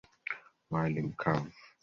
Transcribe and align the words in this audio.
Wali 0.69 1.01
mkavu. 1.01 1.51